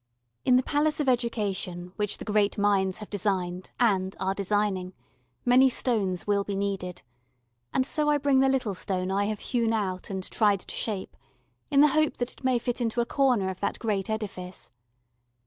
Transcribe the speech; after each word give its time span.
In 0.45 0.55
the 0.55 0.63
Palace 0.63 0.99
of 0.99 1.07
Education 1.07 1.93
which 1.95 2.17
the 2.17 2.25
great 2.25 2.57
minds 2.57 2.97
have 2.97 3.09
designed 3.11 3.69
and 3.79 4.15
are 4.19 4.33
designing, 4.33 4.93
many 5.45 5.69
stones 5.69 6.25
will 6.25 6.43
be 6.43 6.55
needed 6.55 7.03
and 7.71 7.85
so 7.85 8.09
I 8.09 8.17
bring 8.17 8.39
the 8.39 8.49
little 8.49 8.73
stone 8.73 9.11
I 9.11 9.25
have 9.25 9.41
hewn 9.53 9.73
out 9.73 10.09
and 10.09 10.23
tried 10.31 10.61
to 10.61 10.73
shape, 10.73 11.15
in 11.69 11.81
the 11.81 11.89
hope 11.89 12.17
that 12.17 12.31
it 12.31 12.43
may 12.43 12.57
fit 12.57 12.81
into 12.81 12.99
a 12.99 13.05
corner 13.05 13.51
of 13.51 13.59
that 13.59 13.77
great 13.77 14.09
edifice. 14.09 14.71